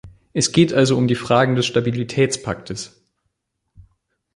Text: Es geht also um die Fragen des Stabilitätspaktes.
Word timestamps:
Es 0.33 0.51
geht 0.51 0.73
also 0.73 0.97
um 0.97 1.07
die 1.07 1.13
Fragen 1.13 1.55
des 1.55 1.67
Stabilitätspaktes. 1.67 3.05